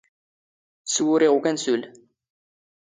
[0.93, 1.81] ⵙⵡⵓⵔⵉⵖ ⵓⴽⴰⵏ ⵙⵓⵍ.